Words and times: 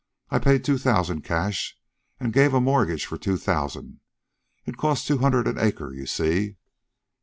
I 0.31 0.39
paid 0.39 0.63
two 0.65 0.79
thousand 0.79 1.21
cash, 1.21 1.77
and 2.19 2.33
gave 2.33 2.55
a 2.55 2.59
mortgage 2.59 3.05
for 3.05 3.19
two 3.19 3.37
thousand. 3.37 3.99
It 4.65 4.75
cost 4.75 5.05
two 5.07 5.19
hundred 5.19 5.45
an 5.47 5.59
acre, 5.59 5.93
you 5.93 6.07
see." 6.07 6.55